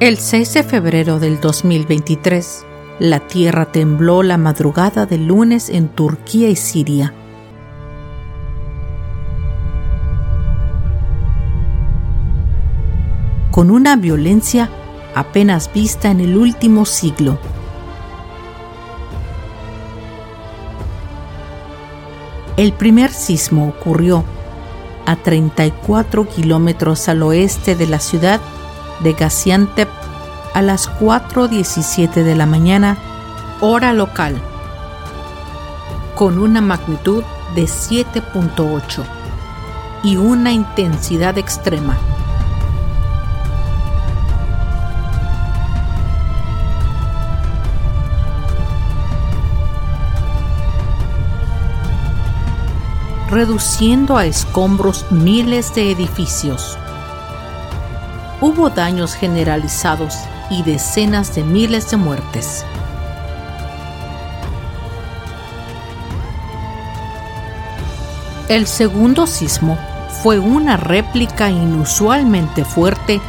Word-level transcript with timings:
El 0.00 0.16
6 0.16 0.54
de 0.54 0.62
febrero 0.62 1.18
del 1.18 1.40
2023, 1.40 2.64
la 3.00 3.18
tierra 3.18 3.72
tembló 3.72 4.22
la 4.22 4.38
madrugada 4.38 5.06
del 5.06 5.26
lunes 5.26 5.68
en 5.70 5.88
Turquía 5.88 6.48
y 6.48 6.54
Siria. 6.54 7.12
Con 13.50 13.72
una 13.72 13.96
violencia 13.96 14.70
apenas 15.16 15.72
vista 15.72 16.12
en 16.12 16.20
el 16.20 16.36
último 16.36 16.84
siglo. 16.84 17.40
El 22.56 22.72
primer 22.72 23.10
sismo 23.10 23.74
ocurrió 23.76 24.22
a 25.06 25.16
34 25.16 26.28
kilómetros 26.28 27.08
al 27.08 27.24
oeste 27.24 27.74
de 27.74 27.88
la 27.88 27.98
ciudad 27.98 28.40
de 29.00 29.12
Gaziantep 29.12 29.88
a 30.54 30.62
las 30.62 30.90
4.17 30.98 32.24
de 32.24 32.34
la 32.34 32.46
mañana, 32.46 32.96
hora 33.60 33.92
local, 33.92 34.40
con 36.14 36.38
una 36.38 36.60
magnitud 36.60 37.22
de 37.54 37.64
7.8 37.64 39.04
y 40.02 40.16
una 40.16 40.52
intensidad 40.52 41.38
extrema. 41.38 41.96
reduciendo 53.30 54.16
a 54.16 54.24
escombros 54.24 55.04
miles 55.10 55.74
de 55.74 55.92
edificios 55.92 56.78
hubo 58.40 58.70
daños 58.70 59.14
generalizados 59.14 60.16
y 60.50 60.62
decenas 60.62 61.34
de 61.34 61.44
miles 61.44 61.90
de 61.90 61.96
muertes. 61.96 62.64
El 68.48 68.66
segundo 68.66 69.26
sismo 69.26 69.76
fue 70.22 70.38
una 70.38 70.76
réplica 70.76 71.50
inusualmente 71.50 72.64
fuerte 72.64 73.20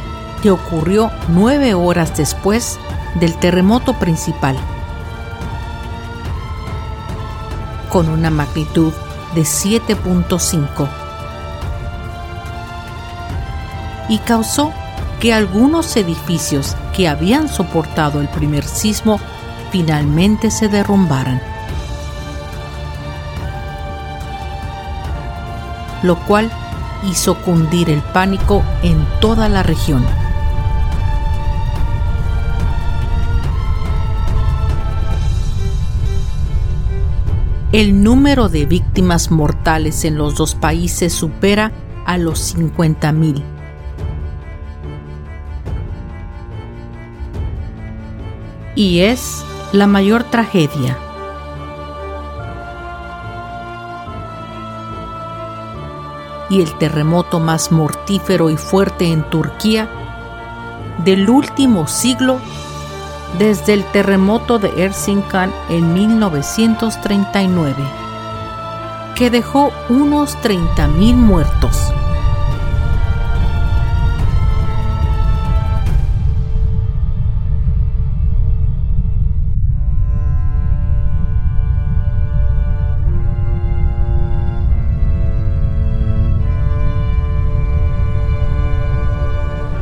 que 0.42 0.50
ocurrió 0.50 1.10
nueve 1.28 1.74
horas 1.74 2.16
después 2.16 2.78
del 3.16 3.34
terremoto 3.36 3.92
principal, 3.94 4.56
con 7.90 8.08
una 8.08 8.30
magnitud 8.30 8.92
de 9.34 9.42
7.5 9.42 10.88
y 14.08 14.18
causó 14.18 14.72
que 15.20 15.34
algunos 15.34 15.96
edificios 15.98 16.74
que 16.96 17.06
habían 17.06 17.48
soportado 17.48 18.22
el 18.22 18.28
primer 18.28 18.64
sismo 18.64 19.20
finalmente 19.70 20.50
se 20.50 20.68
derrumbaran, 20.68 21.40
lo 26.02 26.16
cual 26.24 26.50
hizo 27.08 27.36
cundir 27.42 27.90
el 27.90 28.00
pánico 28.00 28.62
en 28.82 29.06
toda 29.20 29.48
la 29.50 29.62
región. 29.62 30.04
El 37.72 38.02
número 38.02 38.48
de 38.48 38.64
víctimas 38.64 39.30
mortales 39.30 40.04
en 40.04 40.16
los 40.16 40.34
dos 40.34 40.54
países 40.54 41.12
supera 41.12 41.70
a 42.04 42.18
los 42.18 42.56
50.000 42.56 43.59
y 48.80 49.00
es 49.00 49.44
la 49.72 49.86
mayor 49.86 50.24
tragedia. 50.24 50.96
Y 56.48 56.62
el 56.62 56.72
terremoto 56.78 57.40
más 57.40 57.72
mortífero 57.72 58.48
y 58.48 58.56
fuerte 58.56 59.12
en 59.12 59.22
Turquía 59.24 59.86
del 61.04 61.28
último 61.28 61.88
siglo 61.88 62.38
desde 63.38 63.74
el 63.74 63.84
terremoto 63.84 64.58
de 64.58 64.82
Erzincan 64.82 65.52
en 65.68 65.92
1939, 65.92 67.74
que 69.14 69.28
dejó 69.28 69.72
unos 69.90 70.38
30.000 70.38 71.16
muertos. 71.16 71.92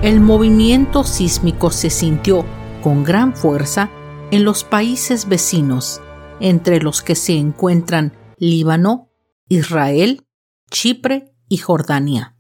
El 0.09 0.23
movimiento 0.23 1.05
sísmico 1.05 1.71
se 1.71 1.91
sintió 1.91 2.47
con 2.83 3.05
gran 3.05 3.37
fuerza 3.37 3.91
en 4.31 4.43
los 4.43 4.65
países 4.65 5.29
vecinos, 5.29 6.01
entre 6.41 6.81
los 6.81 7.03
que 7.03 7.15
se 7.15 7.35
encuentran 7.35 8.17
Líbano, 8.39 9.11
Israel, 9.51 10.27
Chipre 10.71 11.35
y 11.47 11.59
Jordania. 11.59 12.39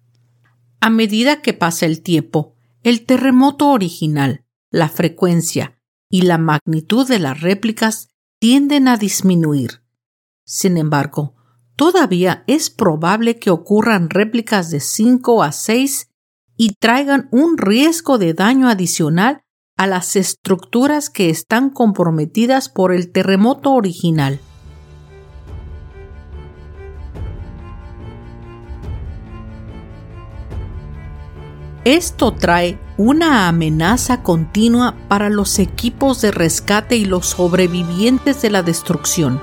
A 0.80 0.88
medida 0.88 1.42
que 1.42 1.52
pasa 1.52 1.84
el 1.84 2.00
tiempo, 2.00 2.54
el 2.84 3.04
terremoto 3.04 3.68
original, 3.68 4.46
la 4.70 4.88
frecuencia 4.88 5.78
y 6.08 6.22
la 6.22 6.38
magnitud 6.38 7.06
de 7.06 7.18
las 7.18 7.42
réplicas 7.42 8.08
tienden 8.38 8.88
a 8.88 8.96
disminuir. 8.96 9.82
Sin 10.46 10.78
embargo, 10.78 11.34
todavía 11.76 12.44
es 12.46 12.70
probable 12.70 13.38
que 13.38 13.50
ocurran 13.50 14.08
réplicas 14.08 14.70
de 14.70 14.80
5 14.80 15.42
a 15.42 15.52
6 15.52 16.08
y 16.58 16.74
traigan 16.74 17.28
un 17.30 17.56
riesgo 17.56 18.18
de 18.18 18.34
daño 18.34 18.68
adicional 18.68 19.42
a 19.78 19.86
las 19.86 20.16
estructuras 20.16 21.08
que 21.08 21.30
están 21.30 21.70
comprometidas 21.70 22.68
por 22.68 22.92
el 22.92 23.12
terremoto 23.12 23.72
original. 23.72 24.40
Esto 31.84 32.32
trae 32.32 32.78
una 32.98 33.48
amenaza 33.48 34.22
continua 34.22 34.96
para 35.08 35.30
los 35.30 35.60
equipos 35.60 36.20
de 36.20 36.32
rescate 36.32 36.96
y 36.96 37.04
los 37.04 37.28
sobrevivientes 37.28 38.42
de 38.42 38.50
la 38.50 38.62
destrucción. 38.64 39.40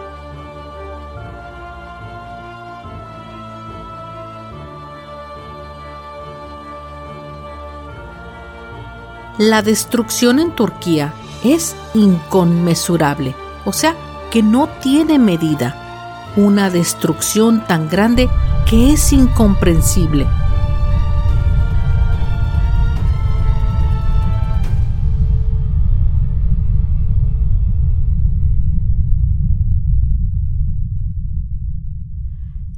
La 9.37 9.61
destrucción 9.61 10.39
en 10.39 10.55
Turquía 10.55 11.13
es 11.43 11.75
inconmensurable, 11.93 13.35
o 13.65 13.73
sea, 13.73 13.93
que 14.31 14.41
no 14.41 14.69
tiene 14.81 15.19
medida. 15.19 16.31
Una 16.37 16.69
destrucción 16.69 17.67
tan 17.67 17.89
grande 17.89 18.29
que 18.69 18.93
es 18.93 19.11
incomprensible. 19.11 20.25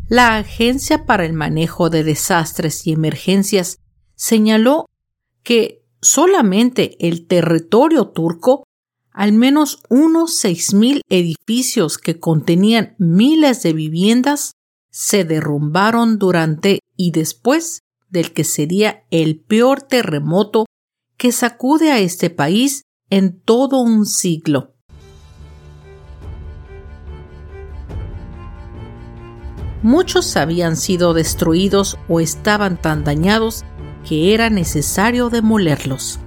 La 0.10 0.38
Agencia 0.38 1.06
para 1.06 1.24
el 1.24 1.34
Manejo 1.34 1.92
de 1.92 2.04
Desastres 2.04 2.88
y 2.88 2.94
Emergencias 2.94 3.78
señaló 4.16 4.90
que 5.44 5.77
solamente 6.02 6.96
el 7.08 7.28
territorio 7.28 8.10
turco, 8.10 8.64
al 9.12 9.34
menos 9.34 9.82
unos 9.90 10.44
6.000 10.44 11.02
edificios 11.10 11.98
que 11.98 12.20
contenían 12.20 12.96
miles 13.00 13.64
de 13.64 13.74
viviendas, 13.74 14.54
se 14.92 15.24
derrumbaron 15.24 16.18
durante 16.18 16.80
y 16.96 17.12
después 17.12 17.82
del 18.10 18.34
que 18.34 18.44
sería 18.44 19.04
el 19.12 19.40
peor 19.40 19.82
terremoto 19.82 20.66
que 21.18 21.32
sacude 21.32 21.92
a 21.92 22.00
este 22.00 22.30
país 22.30 22.84
en 23.10 23.40
todo 23.40 23.80
un 23.80 24.06
siglo. 24.06 24.74
Muchos 29.84 30.36
habían 30.36 30.76
sido 30.76 31.14
destruidos 31.14 31.98
o 32.10 32.20
estaban 32.20 32.82
tan 32.82 33.04
dañados 33.04 33.64
que 34.08 34.34
era 34.34 34.50
necesario 34.50 35.30
demolerlos. 35.30 36.20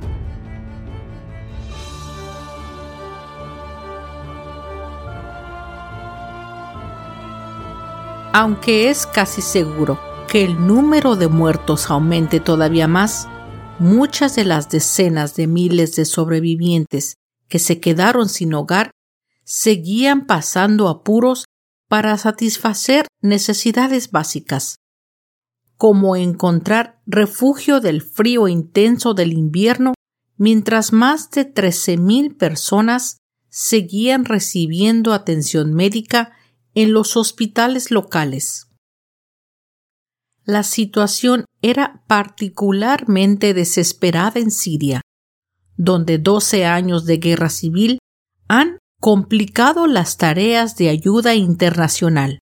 Aunque 8.32 8.90
es 8.90 9.06
casi 9.06 9.40
seguro 9.40 9.98
que 10.28 10.44
el 10.44 10.66
número 10.66 11.16
de 11.16 11.28
muertos 11.28 11.90
aumente 11.90 12.38
todavía 12.38 12.86
más, 12.86 13.28
muchas 13.78 14.36
de 14.36 14.44
las 14.44 14.68
decenas 14.68 15.34
de 15.34 15.46
miles 15.46 15.96
de 15.96 16.04
sobrevivientes 16.04 17.16
que 17.48 17.58
se 17.58 17.80
quedaron 17.80 18.28
sin 18.28 18.52
hogar 18.54 18.90
seguían 19.44 20.26
pasando 20.26 20.88
apuros 20.88 21.46
para 21.88 22.16
satisfacer 22.18 23.06
necesidades 23.20 24.12
básicas, 24.12 24.76
como 25.80 26.14
encontrar 26.14 27.00
refugio 27.06 27.80
del 27.80 28.02
frío 28.02 28.48
intenso 28.48 29.14
del 29.14 29.32
invierno 29.32 29.94
mientras 30.36 30.92
más 30.92 31.30
de 31.30 31.54
13.000 31.54 32.36
personas 32.36 33.16
seguían 33.48 34.26
recibiendo 34.26 35.14
atención 35.14 35.72
médica 35.72 36.32
en 36.74 36.92
los 36.92 37.16
hospitales 37.16 37.90
locales. 37.90 38.68
La 40.44 40.64
situación 40.64 41.46
era 41.62 42.04
particularmente 42.06 43.54
desesperada 43.54 44.38
en 44.38 44.50
Siria, 44.50 45.00
donde 45.78 46.18
12 46.18 46.66
años 46.66 47.06
de 47.06 47.16
guerra 47.16 47.48
civil 47.48 48.00
han 48.48 48.76
complicado 49.00 49.86
las 49.86 50.18
tareas 50.18 50.76
de 50.76 50.90
ayuda 50.90 51.34
internacional. 51.34 52.38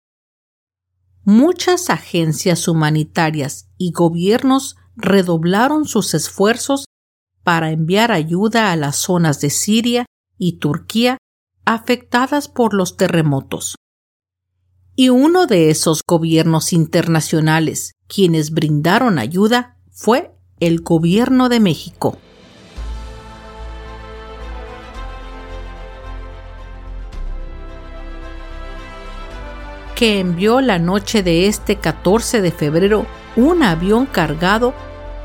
Muchas 1.30 1.90
agencias 1.90 2.68
humanitarias 2.68 3.68
y 3.76 3.92
gobiernos 3.92 4.76
redoblaron 4.96 5.84
sus 5.84 6.14
esfuerzos 6.14 6.86
para 7.44 7.70
enviar 7.70 8.12
ayuda 8.12 8.72
a 8.72 8.76
las 8.76 8.96
zonas 8.96 9.38
de 9.42 9.50
Siria 9.50 10.06
y 10.38 10.58
Turquía 10.58 11.18
afectadas 11.66 12.48
por 12.48 12.72
los 12.72 12.96
terremotos. 12.96 13.74
Y 14.96 15.10
uno 15.10 15.46
de 15.46 15.68
esos 15.68 16.00
gobiernos 16.08 16.72
internacionales 16.72 17.92
quienes 18.06 18.52
brindaron 18.52 19.18
ayuda 19.18 19.76
fue 19.90 20.34
el 20.60 20.80
gobierno 20.80 21.50
de 21.50 21.60
México. 21.60 22.16
Que 29.98 30.20
envió 30.20 30.60
la 30.60 30.78
noche 30.78 31.24
de 31.24 31.48
este 31.48 31.74
14 31.74 32.40
de 32.40 32.52
febrero 32.52 33.04
un 33.34 33.64
avión 33.64 34.06
cargado 34.06 34.72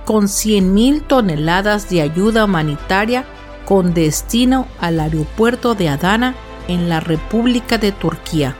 con 0.03 0.23
100.000 0.23 1.05
toneladas 1.05 1.91
de 1.91 2.01
ayuda 2.01 2.45
humanitaria 2.45 3.23
con 3.65 3.93
destino 3.93 4.67
al 4.79 4.99
aeropuerto 4.99 5.75
de 5.75 5.89
Adana 5.89 6.33
en 6.67 6.89
la 6.89 7.01
República 7.01 7.77
de 7.77 7.91
Turquía 7.91 8.55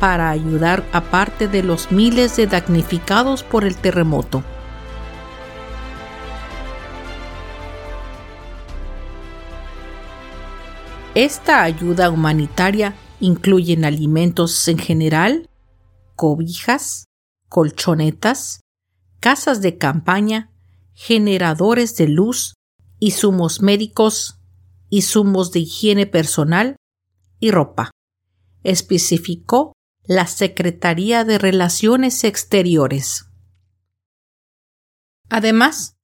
para 0.00 0.30
ayudar 0.30 0.84
a 0.92 1.02
parte 1.02 1.48
de 1.48 1.62
los 1.62 1.92
miles 1.92 2.34
de 2.38 2.46
damnificados 2.46 3.42
por 3.42 3.64
el 3.64 3.76
terremoto. 3.76 4.42
Esta 11.14 11.62
ayuda 11.62 12.08
humanitaria 12.08 12.94
incluyen 13.20 13.84
alimentos 13.84 14.66
en 14.68 14.78
general, 14.78 15.48
cobijas, 16.14 17.06
colchonetas, 17.48 18.60
casas 19.20 19.62
de 19.62 19.78
campaña, 19.78 20.50
generadores 20.94 21.96
de 21.96 22.08
luz, 22.08 22.54
insumos 22.98 23.60
médicos, 23.60 24.40
insumos 24.88 25.52
de 25.52 25.60
higiene 25.60 26.06
personal 26.06 26.76
y 27.40 27.50
ropa. 27.50 27.90
Especificó 28.62 29.72
la 30.04 30.26
Secretaría 30.26 31.24
de 31.24 31.38
Relaciones 31.38 32.24
Exteriores. 32.24 33.26
Además, 35.28 35.96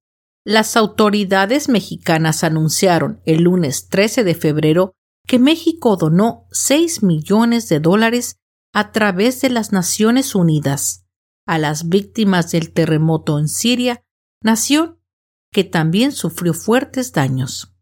las 0.44 0.76
autoridades 0.76 1.69
mexicanas 1.69 2.43
anunciaron 2.43 3.20
el 3.25 3.43
lunes 3.43 3.88
13 3.88 4.25
de 4.25 4.35
febrero 4.35 4.93
que 5.26 5.38
México 5.38 5.96
donó 5.96 6.46
6 6.50 7.02
millones 7.02 7.69
de 7.69 7.80
dólares 7.80 8.36
a 8.72 8.92
través 8.92 9.40
de 9.40 9.50
las 9.50 9.72
Naciones 9.72 10.34
Unidas 10.34 11.02
a 11.46 11.58
las 11.58 11.88
víctimas 11.88 12.52
del 12.52 12.72
terremoto 12.72 13.38
en 13.38 13.48
Siria, 13.48 14.02
nación 14.42 14.98
que 15.52 15.64
también 15.64 16.12
sufrió 16.12 16.54
fuertes 16.54 17.12
daños. 17.12 17.74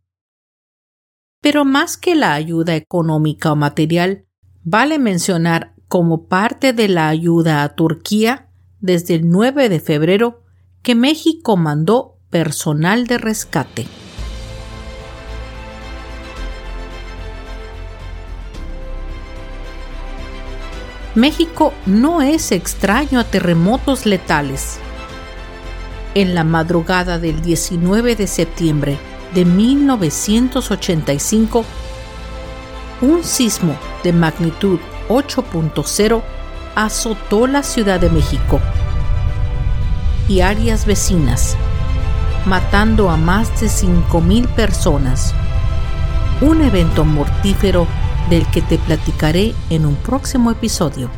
Pero 1.40 1.64
más 1.64 1.96
que 1.96 2.14
la 2.14 2.34
ayuda 2.34 2.75
económica 2.76 3.52
o 3.52 3.56
material, 3.56 4.26
vale 4.62 4.98
mencionar 4.98 5.74
como 5.88 6.26
parte 6.26 6.72
de 6.72 6.88
la 6.88 7.08
ayuda 7.08 7.62
a 7.62 7.74
Turquía 7.74 8.50
desde 8.81 9.15
el 9.15 9.29
9 9.29 9.69
de 9.69 9.81
febrero 9.81 10.44
que 10.82 10.94
México 10.94 11.56
mandó 11.56 12.19
personal 12.31 13.06
de 13.06 13.19
rescate. 13.19 13.86
México 21.17 21.74
no 21.86 22.22
es 22.22 22.52
extraño 22.52 23.19
a 23.19 23.24
terremotos 23.24 24.06
letales. 24.06 24.79
En 26.14 26.36
la 26.36 26.44
madrugada 26.44 27.19
del 27.19 27.43
19 27.43 28.14
de 28.14 28.29
septiembre 28.29 28.96
de 29.34 29.44
1985, 29.44 31.64
un 33.00 33.24
sismo 33.24 33.74
de 34.05 34.12
magnitud 34.12 34.79
8.0 35.08 36.22
azotó 36.76 37.48
la 37.48 37.64
Ciudad 37.64 37.98
de 37.98 38.10
México 38.10 38.60
y 40.29 40.43
áreas 40.43 40.86
vecinas, 40.86 41.56
matando 42.46 43.10
a 43.10 43.17
más 43.17 43.60
de 43.60 43.67
5.000 43.67 44.46
personas. 44.48 45.34
Un 46.40 46.62
evento 46.62 47.05
mortífero 47.05 47.88
del 48.29 48.46
que 48.50 48.62
te 48.62 48.79
platicaré 48.79 49.55
en 49.70 49.86
un 49.86 49.96
próximo 49.96 50.50
episodio. 50.50 51.10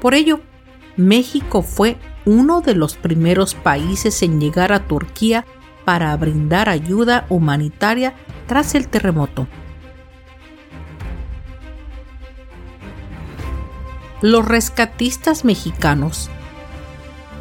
Por 0.00 0.14
ello, 0.14 0.40
México 0.96 1.62
fue 1.62 1.96
uno 2.24 2.60
de 2.60 2.74
los 2.74 2.96
primeros 2.96 3.54
países 3.54 4.22
en 4.22 4.40
llegar 4.40 4.72
a 4.72 4.86
Turquía 4.86 5.44
para 5.84 6.16
brindar 6.16 6.68
ayuda 6.68 7.26
humanitaria 7.28 8.14
tras 8.46 8.74
el 8.74 8.88
terremoto. 8.88 9.46
Los 14.20 14.46
rescatistas 14.46 15.44
mexicanos 15.44 16.30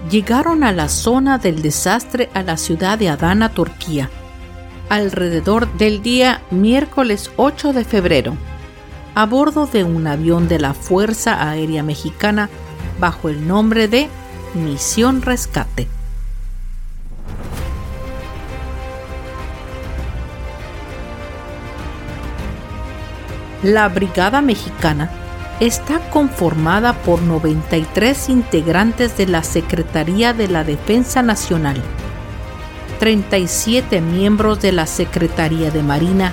llegaron 0.10 0.64
a 0.64 0.72
la 0.72 0.90
zona 0.90 1.38
del 1.38 1.62
desastre 1.62 2.30
a 2.34 2.44
la 2.44 2.58
ciudad 2.58 2.98
de 2.98 3.10
Adana, 3.10 3.50
Turquía, 3.50 4.10
alrededor 4.90 5.72
del 5.74 6.02
día 6.02 6.42
miércoles 6.50 7.32
8 7.36 7.74
de 7.74 7.84
febrero, 7.84 8.38
a 9.16 9.26
bordo 9.26 9.68
de 9.68 9.84
un 9.84 10.08
avión 10.08 10.48
de 10.48 10.60
la 10.60 10.74
Fuerza 10.74 11.50
Aérea 11.50 11.84
Mexicana 11.84 12.50
bajo 13.00 13.30
el 13.30 13.48
nombre 13.48 13.88
de 13.88 14.10
Misión 14.54 15.22
Rescate. 15.22 15.88
La 23.64 23.90
Brigada 23.90 24.42
Mexicana 24.42 25.27
está 25.60 26.00
conformada 26.12 26.94
por 26.94 27.22
93 27.22 28.30
integrantes 28.30 29.18
de 29.18 29.26
la 29.26 29.44
Secretaría 29.44 30.34
de 30.34 30.48
la 30.48 30.64
Defensa 30.64 31.24
Nacional, 31.24 31.82
37 33.00 34.02
miembros 34.02 34.62
de 34.62 34.72
la 34.72 34.86
Secretaría 34.86 35.72
de 35.72 35.82
Marina, 35.82 36.32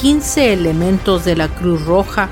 15 0.00 0.52
elementos 0.52 1.24
de 1.24 1.36
la 1.36 1.48
Cruz 1.48 1.84
Roja 1.84 2.28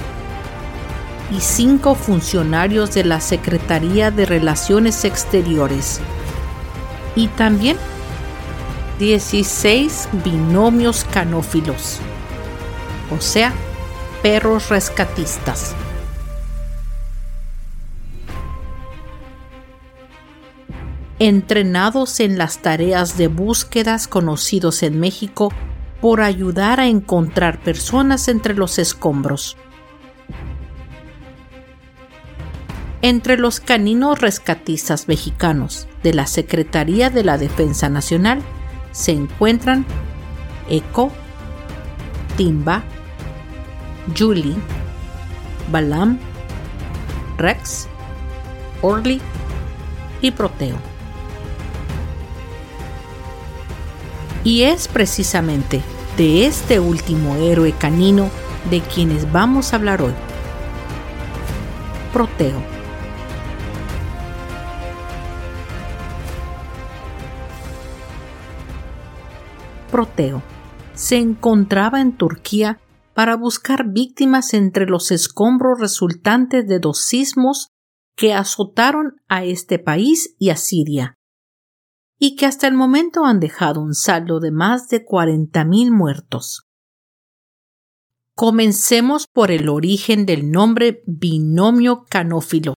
y 1.30 1.40
5 1.40 1.94
funcionarios 1.94 2.92
de 2.92 3.04
la 3.04 3.20
Secretaría 3.20 4.10
de 4.10 4.26
Relaciones 4.26 5.04
Exteriores. 5.04 6.00
Y 7.14 7.28
también 7.28 7.76
16 8.98 10.08
binomios 10.24 11.04
canófilos, 11.04 11.98
o 13.16 13.20
sea, 13.20 13.52
perros 14.22 14.68
rescatistas. 14.68 15.74
entrenados 21.20 22.20
en 22.20 22.38
las 22.38 22.58
tareas 22.58 23.18
de 23.18 23.26
búsquedas 23.26 24.06
conocidos 24.06 24.84
en 24.84 25.00
México 25.00 25.52
por 26.00 26.20
ayudar 26.20 26.78
a 26.78 26.86
encontrar 26.86 27.58
personas 27.58 28.28
entre 28.28 28.54
los 28.54 28.78
escombros. 28.78 29.56
Entre 33.02 33.36
los 33.36 33.60
caninos 33.60 34.20
rescatistas 34.20 35.08
mexicanos 35.08 35.88
de 36.02 36.14
la 36.14 36.26
Secretaría 36.26 37.10
de 37.10 37.24
la 37.24 37.36
Defensa 37.36 37.88
Nacional 37.88 38.40
se 38.92 39.12
encuentran 39.12 39.86
Eco, 40.68 41.10
Timba, 42.36 42.84
Julie, 44.16 44.56
Balam, 45.70 46.18
Rex, 47.36 47.88
Orly 48.82 49.20
y 50.20 50.30
Proteo. 50.30 50.76
Y 54.44 54.62
es 54.62 54.88
precisamente 54.88 55.82
de 56.16 56.46
este 56.46 56.80
último 56.80 57.36
héroe 57.36 57.72
canino 57.72 58.30
de 58.70 58.80
quienes 58.80 59.30
vamos 59.30 59.72
a 59.72 59.76
hablar 59.76 60.02
hoy. 60.02 60.14
Proteo. 62.12 62.62
Proteo 69.90 70.42
se 70.94 71.16
encontraba 71.16 72.00
en 72.00 72.12
Turquía 72.12 72.78
para 73.18 73.34
buscar 73.34 73.90
víctimas 73.90 74.54
entre 74.54 74.86
los 74.86 75.10
escombros 75.10 75.80
resultantes 75.80 76.68
de 76.68 76.78
dos 76.78 77.00
sismos 77.00 77.66
que 78.14 78.32
azotaron 78.32 79.16
a 79.26 79.42
este 79.42 79.80
país 79.80 80.36
y 80.38 80.50
a 80.50 80.56
Siria 80.56 81.18
y 82.16 82.36
que 82.36 82.46
hasta 82.46 82.68
el 82.68 82.74
momento 82.74 83.24
han 83.24 83.40
dejado 83.40 83.80
un 83.80 83.94
saldo 83.94 84.38
de 84.38 84.52
más 84.52 84.88
de 84.88 85.04
40.000 85.04 85.90
muertos. 85.90 86.68
Comencemos 88.36 89.26
por 89.26 89.50
el 89.50 89.68
origen 89.68 90.24
del 90.24 90.52
nombre 90.52 91.02
binomio 91.04 92.04
canófilo. 92.08 92.74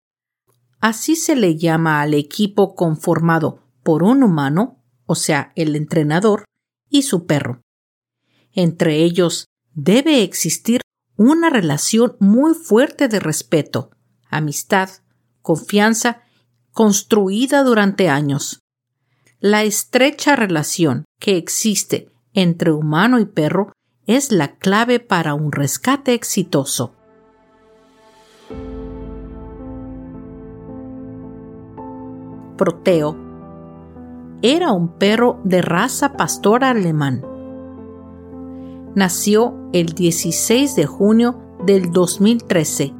Así 0.78 1.16
se 1.16 1.34
le 1.34 1.56
llama 1.56 2.00
al 2.00 2.14
equipo 2.14 2.76
conformado 2.76 3.64
por 3.82 4.04
un 4.04 4.22
humano, 4.22 4.84
o 5.04 5.16
sea, 5.16 5.50
el 5.56 5.74
entrenador, 5.74 6.44
y 6.88 7.02
su 7.02 7.26
perro. 7.26 7.60
Entre 8.52 9.02
ellos 9.02 9.48
debe 9.78 10.22
existir 10.22 10.80
una 11.16 11.50
relación 11.50 12.16
muy 12.20 12.54
fuerte 12.54 13.08
de 13.08 13.20
respeto, 13.20 13.90
amistad, 14.28 14.90
confianza, 15.42 16.22
construida 16.72 17.64
durante 17.64 18.08
años 18.08 18.60
la 19.40 19.62
estrecha 19.62 20.34
relación 20.34 21.04
que 21.20 21.36
existe 21.36 22.10
entre 22.32 22.72
humano 22.72 23.20
y 23.20 23.24
perro 23.24 23.72
es 24.06 24.32
la 24.32 24.56
clave 24.56 24.98
para 24.98 25.34
un 25.34 25.52
rescate 25.52 26.12
exitoso. 26.14 26.92
Proteo 32.56 33.16
era 34.42 34.72
un 34.72 34.98
perro 34.98 35.40
de 35.44 35.62
raza 35.62 36.14
pastora 36.14 36.70
alemán. 36.70 37.37
Nació 38.94 39.54
el 39.72 39.86
16 39.94 40.74
de 40.74 40.86
junio 40.86 41.38
del 41.64 41.92
2013 41.92 42.94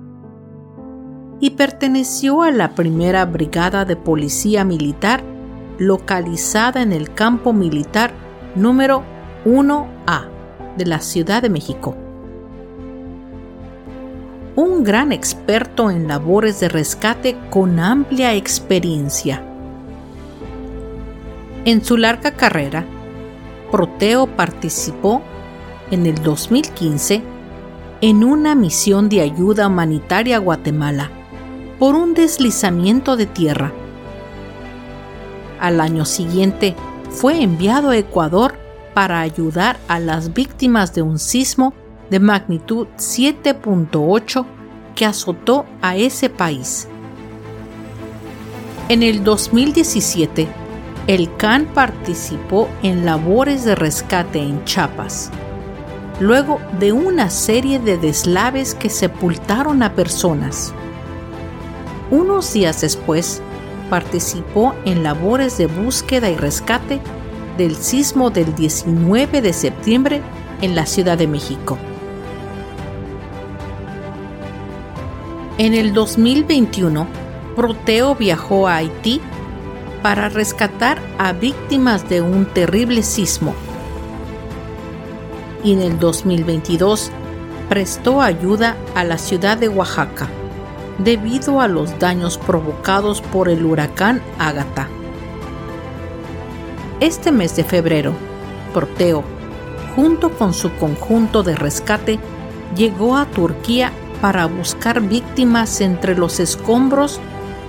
y 1.41 1.51
perteneció 1.51 2.43
a 2.43 2.51
la 2.51 2.75
primera 2.75 3.25
brigada 3.25 3.85
de 3.85 3.97
policía 3.97 4.65
militar 4.65 5.23
localizada 5.79 6.83
en 6.83 6.93
el 6.93 7.15
campo 7.15 7.53
militar 7.53 8.13
número 8.55 9.03
1A 9.45 10.29
de 10.77 10.87
la 10.87 11.01
Ciudad 11.01 11.41
de 11.41 11.49
México. 11.49 11.97
Un 14.57 14.85
gran 14.85 15.13
experto 15.13 15.91
en 15.91 16.07
labores 16.07 16.61
de 16.61 16.69
rescate 16.69 17.37
con 17.49 17.79
amplia 17.81 18.35
experiencia. 18.35 19.43
En 21.65 21.85
su 21.85 21.97
larga 21.97 22.33
carrera, 22.33 22.85
Proteo 23.71 24.27
participó 24.27 25.23
en 25.91 26.07
el 26.07 26.23
2015 26.23 27.23
en 28.01 28.25
una 28.25 28.55
misión 28.55 29.09
de 29.09 29.21
ayuda 29.21 29.67
humanitaria 29.67 30.37
a 30.37 30.41
Guatemala 30.41 31.11
por 31.79 31.95
un 31.95 32.15
deslizamiento 32.15 33.17
de 33.17 33.27
tierra 33.27 33.73
al 35.61 35.81
año 35.81 36.05
siguiente 36.05 36.75
fue 37.11 37.43
enviado 37.43 37.91
a 37.91 37.97
Ecuador 37.97 38.55
para 38.95 39.21
ayudar 39.21 39.79
a 39.89 39.99
las 39.99 40.35
víctimas 40.35 40.95
de 40.95 41.03
un 41.03 41.19
sismo 41.19 41.75
de 42.11 42.21
magnitud 42.21 42.87
7.8 42.97 44.47
que 44.95 45.05
azotó 45.05 45.67
a 45.83 45.97
ese 45.97 46.31
país. 46.31 46.89
En 48.89 49.03
el 49.03 49.23
2017, 49.23 50.49
el 51.07 51.35
CAN 51.37 51.67
participó 51.75 52.69
en 52.83 53.05
labores 53.05 53.65
de 53.65 53.75
rescate 53.75 54.41
en 54.41 54.65
Chiapas, 54.65 55.31
luego 56.21 56.61
de 56.79 56.93
una 56.93 57.31
serie 57.31 57.79
de 57.79 57.97
deslaves 57.97 58.75
que 58.75 58.91
sepultaron 58.91 59.83
a 59.83 59.95
personas. 59.95 60.73
Unos 62.11 62.53
días 62.53 62.81
después, 62.81 63.43
participó 63.91 64.75
en 64.85 65.03
labores 65.03 65.59
de 65.59 65.67
búsqueda 65.67 66.31
y 66.31 66.37
rescate 66.37 67.01
del 67.57 67.77
sismo 67.77 68.31
del 68.31 68.55
19 68.55 69.43
de 69.43 69.53
septiembre 69.53 70.23
en 70.61 70.75
la 70.75 70.87
Ciudad 70.87 71.19
de 71.19 71.27
México. 71.27 71.79
En 75.59 75.75
el 75.75 75.93
2021, 75.93 77.07
Proteo 77.57 78.15
viajó 78.15 78.69
a 78.69 78.77
Haití 78.77 79.21
para 80.03 80.29
rescatar 80.29 81.01
a 81.19 81.33
víctimas 81.33 82.09
de 82.09 82.23
un 82.23 82.47
terrible 82.47 83.03
sismo. 83.03 83.55
Y 85.65 85.73
en 85.73 85.83
el 85.83 85.99
2022 85.99 87.11
prestó 87.69 88.23
ayuda 88.23 88.77
a 88.95 89.05
la 89.05 89.19
ciudad 89.19 89.59
de 89.59 89.69
Oaxaca 89.69 90.29
debido 90.99 91.61
a 91.61 91.69
los 91.69 91.99
daños 91.99 92.39
provocados 92.39 93.21
por 93.21 93.49
el 93.49 93.65
huracán 93.65 94.21
Ágata. 94.39 94.89
Este 97.01 97.31
mes 97.31 97.55
de 97.55 97.65
febrero, 97.65 98.13
Proteo, 98.75 99.23
junto 99.95 100.31
con 100.31 100.53
su 100.53 100.75
conjunto 100.77 101.43
de 101.43 101.55
rescate, 101.55 102.19
llegó 102.77 103.17
a 103.17 103.27
Turquía 103.27 103.93
para 104.21 104.47
buscar 104.47 105.01
víctimas 105.01 105.81
entre 105.81 106.17
los 106.17 106.41
escombros 106.41 107.21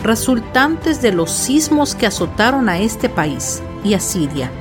resultantes 0.04 1.02
de 1.02 1.12
los 1.12 1.30
sismos 1.30 1.94
que 1.94 2.08
azotaron 2.08 2.70
a 2.70 2.80
este 2.80 3.10
país 3.10 3.62
y 3.84 3.94
a 3.94 4.00
Siria. 4.00 4.52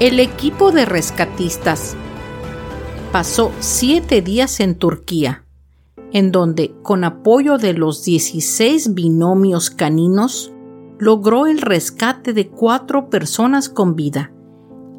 El 0.00 0.20
equipo 0.20 0.70
de 0.70 0.84
rescatistas 0.84 1.96
pasó 3.10 3.50
siete 3.58 4.22
días 4.22 4.60
en 4.60 4.76
Turquía 4.76 5.44
en 6.12 6.32
donde, 6.32 6.74
con 6.82 7.04
apoyo 7.04 7.58
de 7.58 7.74
los 7.74 8.04
16 8.04 8.94
binomios 8.94 9.70
caninos, 9.70 10.52
logró 10.98 11.46
el 11.46 11.60
rescate 11.60 12.32
de 12.32 12.48
cuatro 12.48 13.10
personas 13.10 13.68
con 13.68 13.94
vida, 13.94 14.32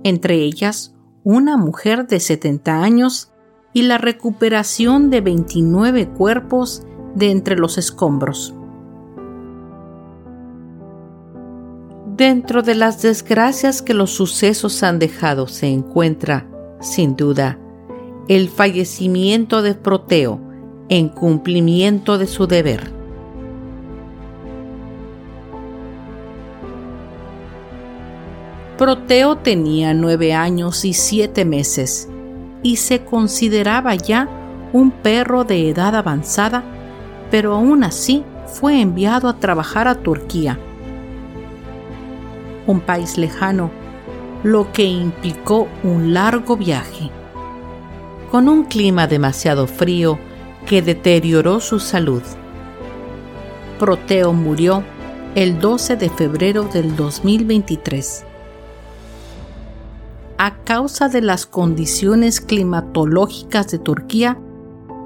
entre 0.04 0.36
ellas 0.36 0.96
una 1.24 1.58
mujer 1.58 2.08
de 2.08 2.20
70 2.20 2.84
años 2.84 3.32
y 3.74 3.84
la 3.84 3.98
recuperación 3.98 5.10
de 5.10 5.22
29 5.22 6.10
cuerpos 6.10 6.84
de 7.16 7.32
entre 7.32 7.58
los 7.58 7.78
escombros. 7.78 8.54
Dentro 12.20 12.64
de 12.64 12.76
las 12.76 13.02
desgracias 13.02 13.82
que 13.82 13.94
los 13.94 14.12
sucesos 14.12 14.84
han 14.84 15.00
dejado 15.00 15.48
se 15.48 15.68
encuentra, 15.68 16.50
sin 16.82 17.16
duda, 17.16 17.58
el 18.28 18.50
fallecimiento 18.50 19.62
de 19.62 19.74
Proteo, 19.74 20.42
en 20.90 21.08
cumplimiento 21.08 22.18
de 22.18 22.28
su 22.28 22.46
deber. 22.46 22.92
Proteo 28.78 29.38
tenía 29.38 29.94
nueve 29.94 30.34
años 30.34 30.84
y 30.84 30.92
siete 30.92 31.46
meses 31.46 32.10
y 32.62 32.76
se 32.76 33.06
consideraba 33.06 33.96
ya 33.96 34.28
un 34.74 34.92
perro 34.92 35.46
de 35.46 35.70
edad 35.70 35.96
avanzada, 35.96 36.66
pero 37.32 37.54
aún 37.54 37.86
así 37.86 38.26
fue 38.46 38.82
enviado 38.82 39.30
a 39.30 39.40
trabajar 39.40 39.88
a 39.88 39.96
Turquía, 39.96 40.60
un 42.72 42.82
país 42.82 43.18
lejano, 43.18 43.72
lo 44.44 44.72
que 44.72 44.84
implicó 44.84 45.68
un 45.84 46.14
largo 46.14 46.56
viaje. 46.56 47.10
Con 48.32 48.48
un 48.48 48.66
clima 48.66 49.08
demasiado 49.08 49.68
frío 49.68 50.20
que 50.66 50.82
deterioró 50.82 51.60
su 51.60 51.80
salud. 51.80 52.24
Proteo 53.80 54.34
murió 54.34 54.84
el 55.36 55.60
12 55.60 55.96
de 55.96 56.10
febrero 56.10 56.64
del 56.64 56.96
2023 56.96 58.26
a 60.40 60.56
causa 60.64 61.10
de 61.10 61.22
las 61.22 61.46
condiciones 61.46 62.40
climatológicas 62.40 63.68
de 63.72 63.78
Turquía, 63.78 64.40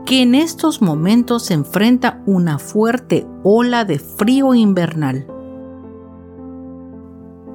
que 0.05 0.21
en 0.21 0.35
estos 0.35 0.79
momentos 0.79 1.49
enfrenta 1.49 2.21
una 2.27 2.59
fuerte 2.59 3.25
ola 3.43 3.83
de 3.83 3.97
frío 3.97 4.53
invernal. 4.53 5.25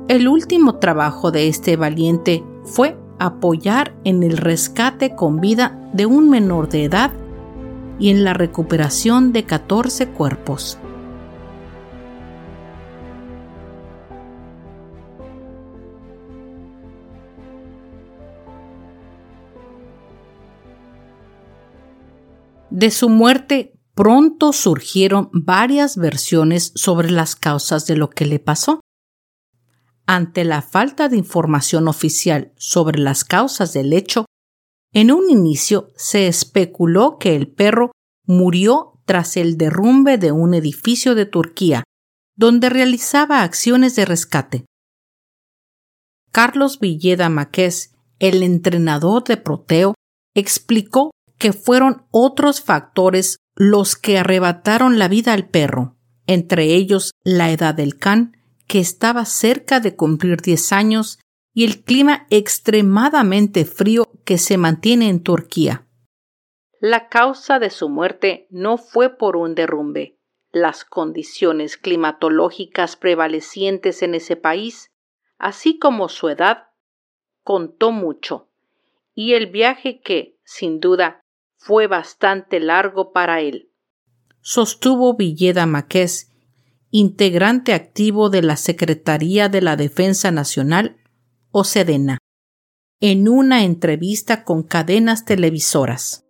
El 0.08 0.26
último 0.26 0.76
trabajo 0.76 1.30
de 1.30 1.48
este 1.48 1.76
valiente 1.76 2.42
fue 2.64 2.96
apoyar 3.18 3.94
en 4.04 4.22
el 4.22 4.38
rescate 4.38 5.14
con 5.14 5.38
vida 5.38 5.78
de 5.92 6.06
un 6.06 6.30
menor 6.30 6.70
de 6.70 6.84
edad 6.84 7.12
y 7.98 8.08
en 8.08 8.24
la 8.24 8.32
recuperación 8.32 9.34
de 9.34 9.44
14 9.44 10.08
cuerpos. 10.08 10.78
De 22.70 22.90
su 22.90 23.10
muerte 23.10 23.74
pronto 23.94 24.54
surgieron 24.54 25.28
varias 25.34 25.98
versiones 25.98 26.72
sobre 26.76 27.10
las 27.10 27.36
causas 27.36 27.86
de 27.86 27.96
lo 27.96 28.08
que 28.08 28.24
le 28.24 28.38
pasó. 28.38 28.80
Ante 30.10 30.44
la 30.44 30.62
falta 30.62 31.10
de 31.10 31.18
información 31.18 31.86
oficial 31.86 32.54
sobre 32.56 32.98
las 32.98 33.24
causas 33.24 33.74
del 33.74 33.92
hecho, 33.92 34.24
en 34.94 35.12
un 35.12 35.28
inicio 35.28 35.92
se 35.96 36.28
especuló 36.28 37.18
que 37.18 37.36
el 37.36 37.52
perro 37.52 37.92
murió 38.24 39.02
tras 39.04 39.36
el 39.36 39.58
derrumbe 39.58 40.16
de 40.16 40.32
un 40.32 40.54
edificio 40.54 41.14
de 41.14 41.26
Turquía, 41.26 41.84
donde 42.36 42.70
realizaba 42.70 43.42
acciones 43.42 43.96
de 43.96 44.06
rescate. 44.06 44.64
Carlos 46.32 46.80
Villeda 46.80 47.28
Maqués, 47.28 47.94
el 48.18 48.42
entrenador 48.42 49.24
de 49.24 49.36
Proteo, 49.36 49.92
explicó 50.34 51.10
que 51.36 51.52
fueron 51.52 52.06
otros 52.10 52.62
factores 52.62 53.36
los 53.56 53.94
que 53.94 54.16
arrebataron 54.16 54.98
la 54.98 55.08
vida 55.08 55.34
al 55.34 55.50
perro, 55.50 55.98
entre 56.26 56.74
ellos 56.74 57.10
la 57.24 57.50
edad 57.50 57.74
del 57.74 57.98
can, 57.98 58.37
que 58.68 58.78
estaba 58.78 59.24
cerca 59.24 59.80
de 59.80 59.96
cumplir 59.96 60.40
10 60.40 60.72
años, 60.72 61.18
y 61.52 61.64
el 61.64 61.82
clima 61.82 62.26
extremadamente 62.30 63.64
frío 63.64 64.04
que 64.24 64.38
se 64.38 64.58
mantiene 64.58 65.08
en 65.08 65.22
Turquía. 65.22 65.88
La 66.80 67.08
causa 67.08 67.58
de 67.58 67.70
su 67.70 67.88
muerte 67.88 68.46
no 68.50 68.76
fue 68.78 69.16
por 69.16 69.36
un 69.36 69.56
derrumbe. 69.56 70.16
Las 70.52 70.84
condiciones 70.84 71.76
climatológicas 71.76 72.96
prevalecientes 72.96 74.02
en 74.02 74.14
ese 74.14 74.36
país, 74.36 74.92
así 75.38 75.78
como 75.78 76.08
su 76.08 76.28
edad, 76.28 76.68
contó 77.42 77.90
mucho, 77.90 78.48
y 79.14 79.32
el 79.32 79.46
viaje 79.46 80.00
que, 80.00 80.38
sin 80.44 80.78
duda, 80.78 81.20
fue 81.56 81.86
bastante 81.88 82.60
largo 82.60 83.12
para 83.12 83.40
él. 83.40 83.72
Sostuvo 84.40 85.16
Villeda 85.16 85.66
Maqués, 85.66 86.27
integrante 86.90 87.74
activo 87.74 88.30
de 88.30 88.42
la 88.42 88.56
Secretaría 88.56 89.48
de 89.48 89.62
la 89.62 89.76
Defensa 89.76 90.30
Nacional, 90.30 90.96
o 91.50 91.64
Sedena, 91.64 92.18
en 93.00 93.28
una 93.28 93.64
entrevista 93.64 94.44
con 94.44 94.62
cadenas 94.62 95.24
televisoras. 95.24 96.28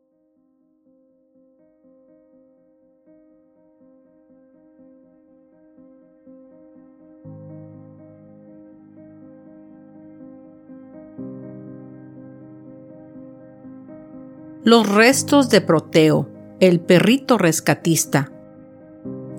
los 14.68 14.86
restos 14.86 15.48
de 15.48 15.62
Proteo, 15.62 16.28
el 16.60 16.80
perrito 16.80 17.38
rescatista, 17.38 18.30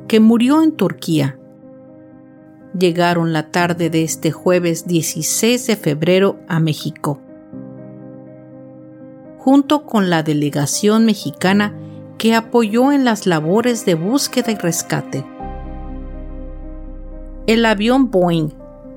que 0.09 0.19
murió 0.19 0.61
en 0.61 0.73
Turquía. 0.73 1.39
Llegaron 2.77 3.31
la 3.31 3.49
tarde 3.51 3.89
de 3.89 4.03
este 4.03 4.31
jueves 4.31 4.85
16 4.87 5.67
de 5.67 5.77
febrero 5.77 6.41
a 6.47 6.59
México, 6.59 7.21
junto 9.37 9.85
con 9.85 10.09
la 10.09 10.23
delegación 10.23 11.05
mexicana 11.05 11.73
que 12.17 12.35
apoyó 12.35 12.91
en 12.91 13.05
las 13.05 13.27
labores 13.27 13.85
de 13.85 13.93
búsqueda 13.93 14.51
y 14.51 14.55
rescate. 14.55 15.23
El 17.45 17.63
avión 17.65 18.11
Boeing 18.11 18.49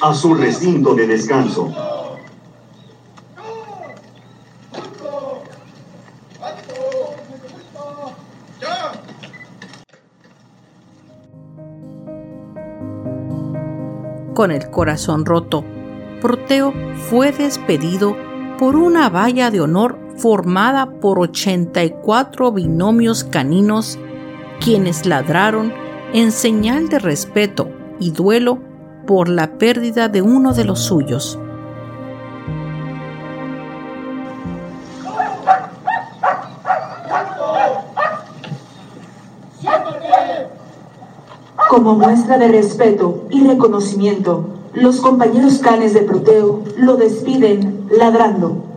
a 0.00 0.14
su 0.14 0.34
recinto 0.34 0.94
de 0.94 1.06
descanso. 1.06 1.70
Con 14.34 14.52
el 14.52 14.70
corazón 14.70 15.26
roto, 15.26 15.64
Proteo 16.22 16.72
fue 17.10 17.32
despedido 17.32 18.16
por 18.56 18.76
una 18.76 19.08
valla 19.08 19.50
de 19.50 19.60
honor 19.60 20.07
formada 20.18 20.90
por 21.00 21.18
84 21.18 22.52
binomios 22.52 23.24
caninos 23.24 23.98
quienes 24.60 25.06
ladraron 25.06 25.72
en 26.12 26.32
señal 26.32 26.88
de 26.88 26.98
respeto 26.98 27.70
y 28.00 28.10
duelo 28.10 28.58
por 29.06 29.28
la 29.28 29.58
pérdida 29.58 30.08
de 30.08 30.22
uno 30.22 30.52
de 30.52 30.64
los 30.64 30.80
suyos. 30.80 31.38
Como 41.68 41.94
muestra 41.94 42.38
de 42.38 42.48
respeto 42.48 43.24
y 43.30 43.46
reconocimiento, 43.46 44.48
los 44.74 45.00
compañeros 45.00 45.58
canes 45.58 45.94
de 45.94 46.00
Proteo 46.00 46.62
lo 46.76 46.96
despiden 46.96 47.86
ladrando. 47.90 48.67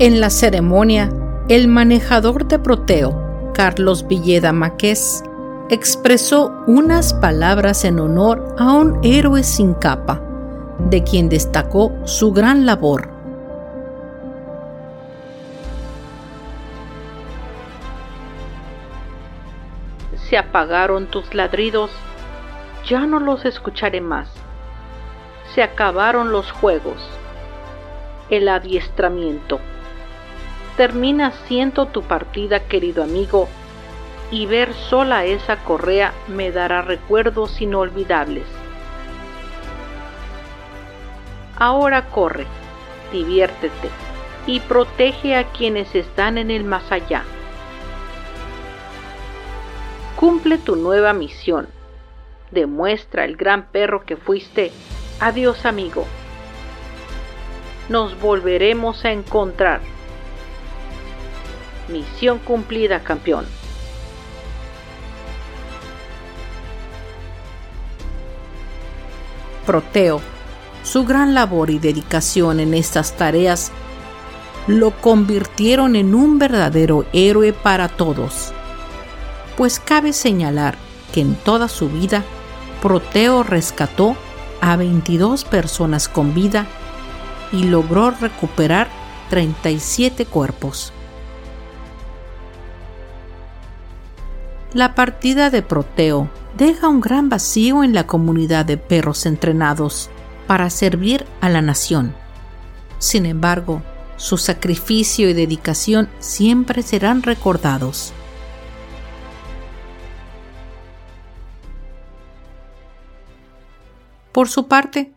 En 0.00 0.20
la 0.20 0.30
ceremonia, 0.30 1.10
el 1.48 1.66
manejador 1.66 2.46
de 2.46 2.60
Proteo, 2.60 3.50
Carlos 3.52 4.06
Villeda 4.06 4.52
Maqués, 4.52 5.24
expresó 5.70 6.52
unas 6.68 7.14
palabras 7.14 7.84
en 7.84 7.98
honor 7.98 8.54
a 8.60 8.74
un 8.74 9.00
héroe 9.02 9.42
sin 9.42 9.74
capa, 9.74 10.22
de 10.78 11.02
quien 11.02 11.28
destacó 11.28 11.92
su 12.04 12.32
gran 12.32 12.64
labor. 12.64 13.10
Se 20.28 20.38
apagaron 20.38 21.06
tus 21.06 21.34
ladridos, 21.34 21.90
ya 22.86 23.04
no 23.04 23.18
los 23.18 23.44
escucharé 23.44 24.00
más. 24.00 24.28
Se 25.56 25.64
acabaron 25.64 26.30
los 26.30 26.52
juegos, 26.52 26.98
el 28.30 28.48
adiestramiento 28.48 29.58
termina 30.78 31.32
siendo 31.48 31.86
tu 31.86 32.02
partida, 32.02 32.60
querido 32.60 33.02
amigo, 33.02 33.48
y 34.30 34.46
ver 34.46 34.72
sola 34.74 35.24
esa 35.24 35.56
correa 35.64 36.14
me 36.28 36.52
dará 36.52 36.82
recuerdos 36.82 37.60
inolvidables. 37.60 38.46
Ahora 41.56 42.06
corre, 42.10 42.46
diviértete 43.10 43.90
y 44.46 44.60
protege 44.60 45.34
a 45.34 45.50
quienes 45.50 45.96
están 45.96 46.38
en 46.38 46.52
el 46.52 46.62
más 46.62 46.92
allá. 46.92 47.24
Cumple 50.14 50.58
tu 50.58 50.76
nueva 50.76 51.12
misión. 51.12 51.66
Demuestra 52.52 53.24
el 53.24 53.36
gran 53.36 53.66
perro 53.72 54.04
que 54.04 54.16
fuiste. 54.16 54.70
Adiós 55.18 55.66
amigo. 55.66 56.06
Nos 57.88 58.18
volveremos 58.20 59.04
a 59.04 59.10
encontrar. 59.10 59.97
Misión 61.88 62.38
cumplida, 62.38 63.02
campeón. 63.02 63.46
Proteo, 69.64 70.20
su 70.82 71.04
gran 71.04 71.34
labor 71.34 71.70
y 71.70 71.78
dedicación 71.78 72.60
en 72.60 72.74
estas 72.74 73.16
tareas 73.16 73.70
lo 74.66 74.90
convirtieron 75.00 75.96
en 75.96 76.14
un 76.14 76.38
verdadero 76.38 77.06
héroe 77.12 77.52
para 77.52 77.88
todos. 77.88 78.52
Pues 79.56 79.80
cabe 79.80 80.12
señalar 80.12 80.76
que 81.12 81.22
en 81.22 81.34
toda 81.34 81.68
su 81.68 81.88
vida, 81.88 82.22
Proteo 82.82 83.42
rescató 83.42 84.14
a 84.60 84.76
22 84.76 85.44
personas 85.44 86.08
con 86.08 86.34
vida 86.34 86.66
y 87.52 87.64
logró 87.64 88.10
recuperar 88.10 88.88
37 89.30 90.26
cuerpos. 90.26 90.92
La 94.74 94.94
partida 94.94 95.48
de 95.48 95.62
Proteo 95.62 96.28
deja 96.58 96.88
un 96.88 97.00
gran 97.00 97.30
vacío 97.30 97.82
en 97.82 97.94
la 97.94 98.06
comunidad 98.06 98.66
de 98.66 98.76
perros 98.76 99.24
entrenados 99.24 100.10
para 100.46 100.68
servir 100.68 101.24
a 101.40 101.48
la 101.48 101.62
nación. 101.62 102.14
Sin 102.98 103.24
embargo, 103.24 103.82
su 104.16 104.36
sacrificio 104.36 105.30
y 105.30 105.32
dedicación 105.32 106.10
siempre 106.18 106.82
serán 106.82 107.22
recordados. 107.22 108.12
Por 114.32 114.50
su 114.50 114.68
parte, 114.68 115.14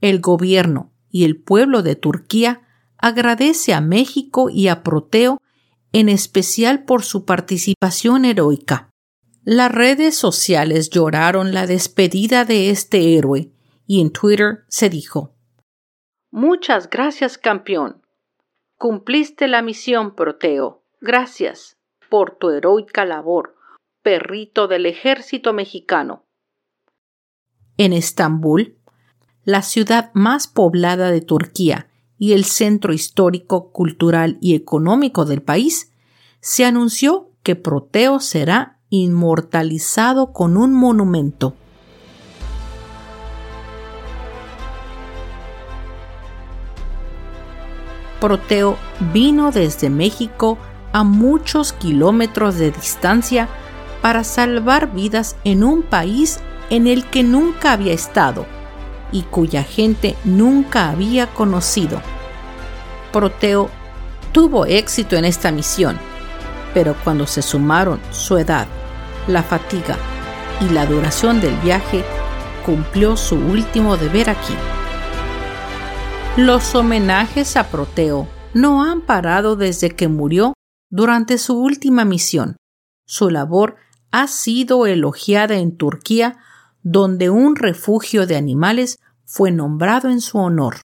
el 0.00 0.20
gobierno 0.20 0.90
y 1.08 1.24
el 1.24 1.36
pueblo 1.36 1.82
de 1.82 1.94
Turquía 1.94 2.62
agradece 2.98 3.74
a 3.74 3.80
México 3.80 4.50
y 4.50 4.66
a 4.66 4.82
Proteo 4.82 5.40
en 5.92 6.08
especial 6.08 6.84
por 6.84 7.02
su 7.02 7.24
participación 7.24 8.24
heroica. 8.24 8.90
Las 9.44 9.72
redes 9.72 10.16
sociales 10.16 10.90
lloraron 10.90 11.54
la 11.54 11.66
despedida 11.66 12.44
de 12.44 12.70
este 12.70 13.16
héroe 13.16 13.50
y 13.86 14.00
en 14.00 14.12
Twitter 14.12 14.64
se 14.68 14.90
dijo 14.90 15.34
Muchas 16.30 16.90
gracias, 16.90 17.38
campeón. 17.38 18.02
Cumpliste 18.76 19.48
la 19.48 19.62
misión, 19.62 20.14
Proteo. 20.14 20.84
Gracias 21.00 21.78
por 22.10 22.36
tu 22.36 22.50
heroica 22.50 23.04
labor, 23.04 23.56
perrito 24.02 24.68
del 24.68 24.86
ejército 24.86 25.52
mexicano. 25.52 26.24
En 27.76 27.92
Estambul, 27.92 28.76
la 29.44 29.62
ciudad 29.62 30.10
más 30.12 30.46
poblada 30.48 31.10
de 31.10 31.22
Turquía 31.22 31.88
y 32.18 32.32
el 32.32 32.44
centro 32.44 32.92
histórico, 32.92 33.70
cultural 33.70 34.38
y 34.40 34.54
económico 34.54 35.24
del 35.24 35.40
país, 35.40 35.92
se 36.40 36.64
anunció 36.64 37.30
que 37.42 37.56
Proteo 37.56 38.20
será 38.20 38.78
inmortalizado 38.90 40.32
con 40.32 40.56
un 40.56 40.72
monumento. 40.74 41.54
Proteo 48.20 48.76
vino 49.12 49.52
desde 49.52 49.90
México 49.90 50.58
a 50.92 51.04
muchos 51.04 51.72
kilómetros 51.72 52.56
de 52.56 52.72
distancia 52.72 53.48
para 54.02 54.24
salvar 54.24 54.92
vidas 54.92 55.36
en 55.44 55.62
un 55.62 55.82
país 55.82 56.40
en 56.70 56.86
el 56.88 57.04
que 57.04 57.22
nunca 57.22 57.72
había 57.72 57.92
estado 57.92 58.57
y 59.12 59.22
cuya 59.22 59.62
gente 59.62 60.16
nunca 60.24 60.90
había 60.90 61.26
conocido. 61.28 62.00
Proteo 63.12 63.70
tuvo 64.32 64.66
éxito 64.66 65.16
en 65.16 65.24
esta 65.24 65.50
misión, 65.50 65.98
pero 66.74 66.94
cuando 67.04 67.26
se 67.26 67.42
sumaron 67.42 68.00
su 68.10 68.36
edad, 68.38 68.66
la 69.26 69.42
fatiga 69.42 69.96
y 70.60 70.72
la 70.72 70.86
duración 70.86 71.40
del 71.40 71.54
viaje, 71.56 72.04
cumplió 72.64 73.16
su 73.16 73.36
último 73.36 73.96
deber 73.96 74.30
aquí. 74.30 74.54
Los 76.36 76.74
homenajes 76.74 77.56
a 77.56 77.68
Proteo 77.68 78.28
no 78.54 78.84
han 78.84 79.00
parado 79.00 79.56
desde 79.56 79.90
que 79.90 80.08
murió 80.08 80.54
durante 80.90 81.38
su 81.38 81.58
última 81.58 82.04
misión. 82.04 82.56
Su 83.06 83.30
labor 83.30 83.76
ha 84.10 84.26
sido 84.26 84.86
elogiada 84.86 85.56
en 85.56 85.76
Turquía, 85.76 86.38
donde 86.82 87.30
un 87.30 87.56
refugio 87.56 88.26
de 88.26 88.36
animales 88.36 88.98
fue 89.24 89.50
nombrado 89.50 90.08
en 90.10 90.20
su 90.20 90.38
honor. 90.38 90.80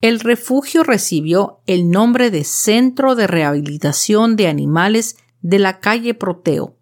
El 0.00 0.20
refugio 0.20 0.82
recibió 0.82 1.60
el 1.66 1.90
nombre 1.90 2.30
de 2.30 2.44
Centro 2.44 3.14
de 3.14 3.26
Rehabilitación 3.26 4.36
de 4.36 4.48
Animales 4.48 5.16
de 5.40 5.58
la 5.58 5.80
calle 5.80 6.14
Proteo, 6.14 6.76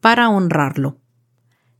para 0.00 0.28
honrarlo. 0.28 0.98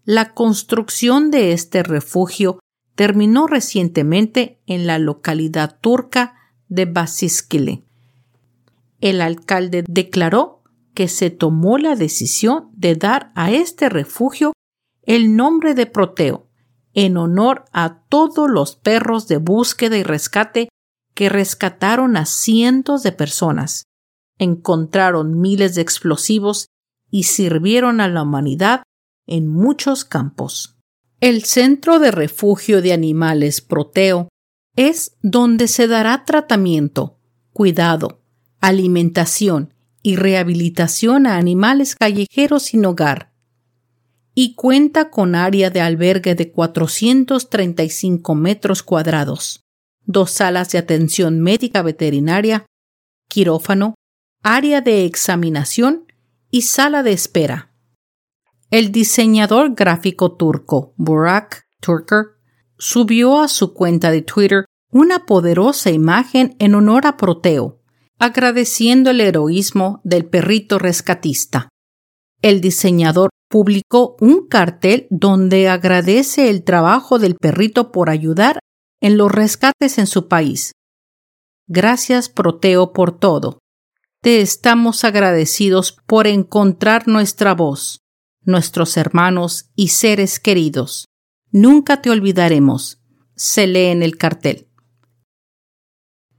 La 0.04 0.34
construcción 0.34 1.30
de 1.30 1.52
este 1.52 1.82
refugio 1.82 2.58
terminó 2.94 3.46
recientemente 3.46 4.60
en 4.66 4.86
la 4.86 4.98
localidad 4.98 5.78
turca 5.80 6.34
de 6.68 6.84
Basiskile. 6.86 7.84
El 9.00 9.20
alcalde 9.20 9.84
declaró 9.86 10.62
que 10.94 11.08
se 11.08 11.30
tomó 11.30 11.78
la 11.78 11.94
decisión 11.94 12.70
de 12.74 12.96
dar 12.96 13.30
a 13.34 13.52
este 13.52 13.88
refugio 13.88 14.52
el 15.08 15.36
nombre 15.36 15.74
de 15.74 15.86
Proteo, 15.86 16.50
en 16.92 17.16
honor 17.16 17.64
a 17.72 18.04
todos 18.10 18.50
los 18.50 18.76
perros 18.76 19.26
de 19.26 19.38
búsqueda 19.38 19.96
y 19.96 20.02
rescate 20.02 20.68
que 21.14 21.30
rescataron 21.30 22.18
a 22.18 22.26
cientos 22.26 23.02
de 23.02 23.12
personas, 23.12 23.84
encontraron 24.38 25.40
miles 25.40 25.74
de 25.74 25.80
explosivos 25.80 26.66
y 27.10 27.22
sirvieron 27.22 28.02
a 28.02 28.08
la 28.08 28.22
humanidad 28.22 28.82
en 29.26 29.48
muchos 29.48 30.04
campos. 30.04 30.76
El 31.20 31.44
Centro 31.44 32.00
de 32.00 32.10
Refugio 32.10 32.82
de 32.82 32.92
Animales 32.92 33.62
Proteo 33.62 34.28
es 34.76 35.16
donde 35.22 35.68
se 35.68 35.88
dará 35.88 36.26
tratamiento, 36.26 37.18
cuidado, 37.54 38.20
alimentación 38.60 39.72
y 40.02 40.16
rehabilitación 40.16 41.26
a 41.26 41.38
animales 41.38 41.96
callejeros 41.96 42.64
sin 42.64 42.84
hogar, 42.84 43.27
y 44.40 44.54
cuenta 44.54 45.10
con 45.10 45.34
área 45.34 45.68
de 45.68 45.80
albergue 45.80 46.36
de 46.36 46.52
435 46.52 48.36
metros 48.36 48.84
cuadrados, 48.84 49.64
dos 50.04 50.30
salas 50.30 50.70
de 50.70 50.78
atención 50.78 51.40
médica 51.40 51.82
veterinaria, 51.82 52.64
quirófano, 53.28 53.96
área 54.44 54.80
de 54.80 55.04
examinación 55.06 56.06
y 56.52 56.62
sala 56.62 57.02
de 57.02 57.14
espera. 57.14 57.74
el 58.70 58.92
diseñador 58.92 59.74
gráfico 59.74 60.36
turco 60.36 60.94
Burak 60.96 61.66
Turker 61.80 62.26
subió 62.78 63.40
a 63.40 63.48
su 63.48 63.74
cuenta 63.74 64.12
de 64.12 64.22
Twitter 64.22 64.66
una 64.92 65.26
poderosa 65.26 65.90
imagen 65.90 66.54
en 66.60 66.76
honor 66.76 67.08
a 67.08 67.16
Proteo, 67.16 67.82
agradeciendo 68.20 69.10
el 69.10 69.20
heroísmo 69.20 70.00
del 70.04 70.26
perrito 70.26 70.78
rescatista. 70.78 71.68
El 72.40 72.60
diseñador 72.60 73.30
publicó 73.48 74.16
un 74.20 74.46
cartel 74.46 75.06
donde 75.10 75.68
agradece 75.68 76.50
el 76.50 76.64
trabajo 76.64 77.18
del 77.18 77.34
perrito 77.34 77.90
por 77.92 78.10
ayudar 78.10 78.60
en 79.00 79.16
los 79.16 79.32
rescates 79.32 79.98
en 79.98 80.06
su 80.06 80.28
país. 80.28 80.72
Gracias, 81.66 82.28
Proteo, 82.28 82.92
por 82.92 83.18
todo. 83.18 83.58
Te 84.20 84.40
estamos 84.40 85.04
agradecidos 85.04 85.96
por 86.06 86.26
encontrar 86.26 87.06
nuestra 87.08 87.54
voz, 87.54 88.00
nuestros 88.42 88.96
hermanos 88.96 89.70
y 89.74 89.88
seres 89.88 90.40
queridos. 90.40 91.06
Nunca 91.50 92.02
te 92.02 92.10
olvidaremos. 92.10 93.00
Se 93.36 93.66
lee 93.66 93.86
en 93.86 94.02
el 94.02 94.16
cartel. 94.16 94.68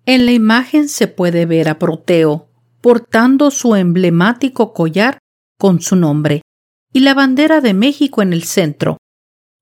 En 0.06 0.26
la 0.26 0.32
imagen 0.32 0.90
se 0.90 1.08
puede 1.08 1.46
ver 1.46 1.70
a 1.70 1.80
Proteo 1.80 2.50
portando 2.82 3.52
su 3.52 3.76
emblemático 3.76 4.74
collar 4.74 5.20
con 5.58 5.82
su 5.82 5.96
nombre 5.96 6.42
y 6.92 7.02
la 7.02 7.14
bandera 7.14 7.62
de 7.62 7.74
México 7.74 8.22
en 8.22 8.34
el 8.34 8.44
centro. 8.44 8.98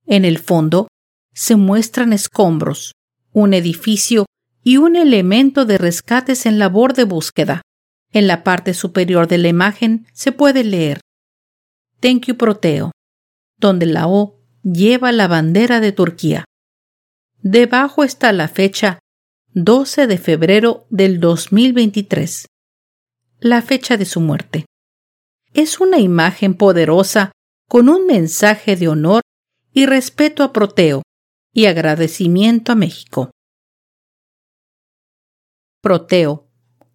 En 0.06 0.26
el 0.26 0.40
fondo 0.40 0.88
se 1.34 1.56
muestran 1.56 2.14
escombros, 2.14 2.94
un 3.32 3.54
edificio 3.54 4.26
y 4.64 4.78
un 4.78 4.96
elemento 4.96 5.66
de 5.66 5.78
rescates 5.78 6.46
en 6.46 6.60
labor 6.60 6.94
de 6.94 7.04
búsqueda. 7.04 7.62
En 8.12 8.28
la 8.28 8.44
parte 8.44 8.74
superior 8.74 9.28
de 9.28 9.38
la 9.38 9.50
imagen 9.50 10.08
se 10.14 10.32
puede 10.32 10.64
leer 10.64 11.02
Thank 12.00 12.26
you 12.28 12.38
Proteo, 12.38 12.92
donde 13.58 13.86
la 13.88 14.08
O 14.08 14.40
lleva 14.64 15.12
la 15.12 15.28
bandera 15.28 15.80
de 15.80 15.92
Turquía. 15.92 16.46
Debajo 17.42 18.04
está 18.04 18.32
la 18.34 18.48
fecha 18.48 19.00
12 19.54 20.06
de 20.06 20.18
febrero 20.20 20.86
del 20.90 21.20
2023, 21.20 22.46
la 23.40 23.62
fecha 23.62 23.98
de 23.98 24.06
su 24.06 24.22
muerte. 24.22 24.67
Es 25.58 25.80
una 25.80 25.98
imagen 25.98 26.54
poderosa 26.54 27.32
con 27.68 27.90
un 27.90 28.06
mensaje 28.06 28.76
de 28.76 28.90
honor 28.90 29.22
y 29.74 29.88
respeto 29.88 30.44
a 30.44 30.54
Proteo 30.54 31.02
y 31.52 31.66
agradecimiento 31.66 32.74
a 32.74 32.76
México. 32.76 33.32
Proteo, 35.82 36.48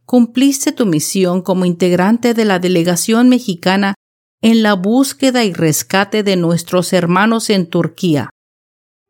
cumpliste 0.05 0.70
tu 0.70 0.87
misión 0.87 1.42
como 1.42 1.64
integrante 1.64 2.35
de 2.35 2.44
la 2.44 2.61
delegación 2.61 3.29
mexicana 3.29 3.94
en 4.42 4.62
la 4.62 4.75
búsqueda 4.75 5.42
y 5.42 5.53
rescate 5.53 6.22
de 6.22 6.37
nuestros 6.37 6.92
hermanos 6.92 7.51
en 7.51 7.66
Turquía. 7.66 8.31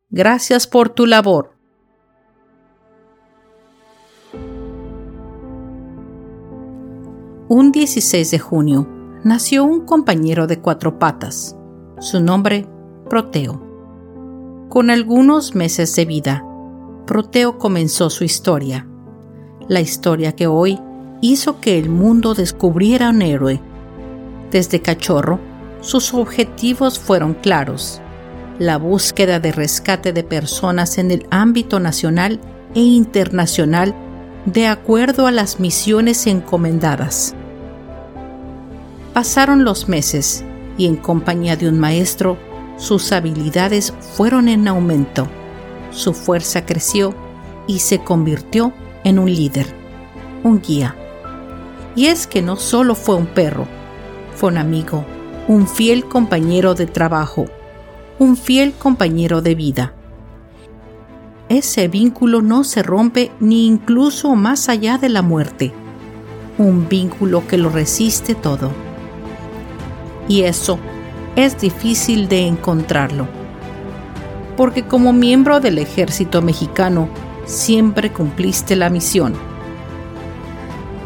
Gracias 0.09 0.65
por 0.65 0.89
tu 0.89 1.05
labor. 1.05 1.55
Un 7.49 7.71
16 7.71 8.31
de 8.31 8.39
junio 8.39 8.92
nació 9.23 9.63
un 9.63 9.85
compañero 9.85 10.47
de 10.47 10.59
cuatro 10.59 10.99
patas. 10.99 11.55
Su 11.99 12.19
nombre, 12.19 12.67
Proteo. 13.09 13.61
Con 14.69 14.89
algunos 14.89 15.55
meses 15.55 15.95
de 15.95 16.05
vida, 16.05 16.45
Proteo 17.05 17.57
comenzó 17.57 18.09
su 18.09 18.23
historia. 18.23 18.87
La 19.69 19.79
historia 19.79 20.33
que 20.33 20.47
hoy 20.47 20.79
hizo 21.21 21.61
que 21.61 21.79
el 21.79 21.89
mundo 21.89 22.33
descubriera 22.33 23.09
un 23.09 23.21
héroe. 23.21 23.61
Desde 24.51 24.81
cachorro, 24.81 25.39
sus 25.79 26.13
objetivos 26.13 26.99
fueron 26.99 27.33
claros. 27.33 28.01
La 28.59 28.77
búsqueda 28.77 29.39
de 29.39 29.51
rescate 29.53 30.11
de 30.11 30.23
personas 30.23 30.97
en 30.97 31.11
el 31.11 31.25
ámbito 31.31 31.79
nacional 31.79 32.41
e 32.75 32.81
internacional 32.81 33.95
de 34.45 34.67
acuerdo 34.67 35.27
a 35.27 35.31
las 35.31 35.61
misiones 35.61 36.27
encomendadas. 36.27 37.35
Pasaron 39.13 39.63
los 39.63 39.87
meses 39.87 40.43
y 40.75 40.87
en 40.87 40.95
compañía 40.95 41.55
de 41.55 41.69
un 41.69 41.79
maestro, 41.79 42.35
sus 42.77 43.11
habilidades 43.11 43.93
fueron 44.15 44.47
en 44.47 44.67
aumento, 44.67 45.27
su 45.91 46.15
fuerza 46.15 46.65
creció 46.65 47.13
y 47.67 47.79
se 47.79 47.99
convirtió 47.99 48.73
en 49.03 49.19
un 49.19 49.31
líder, 49.31 49.67
un 50.43 50.59
guía. 50.61 50.95
Y 51.95 52.07
es 52.07 52.25
que 52.25 52.41
no 52.41 52.55
solo 52.55 52.95
fue 52.95 53.15
un 53.15 53.27
perro, 53.27 53.67
fue 54.35 54.49
un 54.49 54.57
amigo, 54.57 55.05
un 55.47 55.67
fiel 55.67 56.05
compañero 56.05 56.73
de 56.73 56.87
trabajo, 56.87 57.45
un 58.17 58.35
fiel 58.35 58.73
compañero 58.73 59.43
de 59.43 59.53
vida. 59.53 59.93
Ese 61.49 61.87
vínculo 61.87 62.41
no 62.41 62.63
se 62.63 62.81
rompe 62.81 63.31
ni 63.39 63.67
incluso 63.67 64.35
más 64.35 64.69
allá 64.69 64.97
de 64.97 65.09
la 65.09 65.21
muerte, 65.21 65.71
un 66.57 66.89
vínculo 66.89 67.45
que 67.47 67.57
lo 67.59 67.69
resiste 67.69 68.33
todo. 68.33 68.71
Y 70.27 70.43
eso 70.43 70.79
es 71.35 71.59
difícil 71.59 72.27
de 72.27 72.47
encontrarlo. 72.47 73.27
Porque 74.55 74.83
como 74.83 75.13
miembro 75.13 75.59
del 75.59 75.79
ejército 75.79 76.41
mexicano 76.41 77.09
siempre 77.45 78.11
cumpliste 78.11 78.75
la 78.75 78.89
misión. 78.89 79.33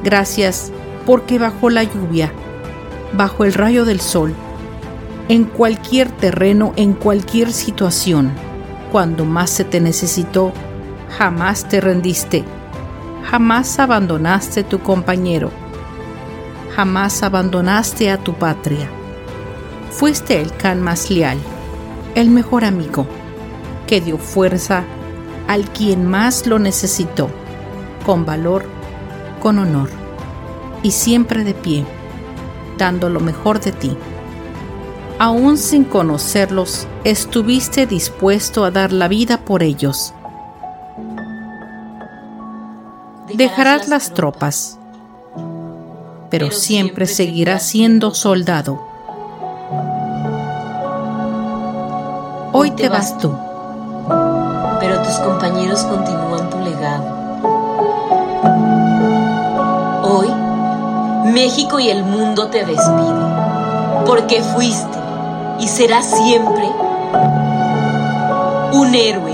Gracias 0.03 0.71
porque 1.05 1.39
bajo 1.39 1.69
la 1.69 1.83
lluvia, 1.83 2.31
bajo 3.13 3.45
el 3.45 3.53
rayo 3.53 3.85
del 3.85 4.01
sol, 4.01 4.33
en 5.29 5.45
cualquier 5.45 6.09
terreno, 6.09 6.73
en 6.75 6.93
cualquier 6.93 7.51
situación, 7.51 8.31
cuando 8.91 9.25
más 9.25 9.49
se 9.49 9.63
te 9.63 9.79
necesitó, 9.79 10.51
jamás 11.17 11.67
te 11.67 11.81
rendiste, 11.81 12.43
jamás 13.29 13.79
abandonaste 13.79 14.63
tu 14.63 14.79
compañero, 14.79 15.51
jamás 16.75 17.23
abandonaste 17.23 18.11
a 18.11 18.17
tu 18.17 18.33
patria 18.33 18.89
Fuiste 19.89 20.41
el 20.41 20.51
can 20.55 20.81
más 20.81 21.09
leal, 21.09 21.37
el 22.13 22.29
mejor 22.29 22.65
amigo, 22.65 23.07
que 23.87 24.01
dio 24.01 24.17
fuerza 24.17 24.83
al 25.47 25.69
quien 25.71 26.05
más 26.05 26.45
lo 26.45 26.59
necesitó, 26.59 27.29
con 28.05 28.25
valor, 28.25 28.65
con 29.41 29.59
honor, 29.59 29.89
y 30.83 30.91
siempre 30.91 31.43
de 31.43 31.53
pie, 31.53 31.85
dando 32.77 33.09
lo 33.09 33.19
mejor 33.21 33.59
de 33.59 33.71
ti. 33.71 33.97
Aún 35.19 35.57
sin 35.57 35.83
conocerlos, 35.83 36.87
estuviste 37.03 37.87
dispuesto 37.87 38.65
a 38.65 38.71
dar 38.71 38.91
la 38.91 39.07
vida 39.07 39.45
por 39.45 39.63
ellos. 39.63 40.13
Dejarás 43.33 43.87
las 43.87 44.13
tropas, 44.13 44.77
pero 46.29 46.51
siempre 46.51 47.07
seguirás 47.07 47.67
siendo 47.67 48.13
soldado 48.13 48.96
Hoy 52.53 52.71
te 52.71 52.87
vas 52.87 53.17
tú. 53.17 53.31
Pero 54.79 55.01
tus 55.01 55.15
compañeros 55.15 55.83
continúan 55.83 56.49
tu 56.49 56.59
legado. 56.59 57.05
Hoy, 60.03 60.29
México 61.33 61.79
y 61.79 61.89
el 61.89 62.03
mundo 62.03 62.47
te 62.47 62.65
despiden, 62.65 63.35
porque 64.05 64.41
fuiste 64.41 64.97
y 65.59 65.67
serás 65.67 66.05
siempre 66.05 66.71
un 68.71 68.95
héroe. 68.95 69.33